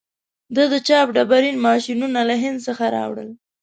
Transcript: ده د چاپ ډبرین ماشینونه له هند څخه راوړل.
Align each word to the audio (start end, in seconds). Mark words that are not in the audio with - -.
ده 0.55 0.63
د 0.71 0.73
چاپ 0.87 1.07
ډبرین 1.15 1.57
ماشینونه 1.67 2.19
له 2.29 2.35
هند 2.43 2.57
څخه 2.67 2.83
راوړل. 2.95 3.29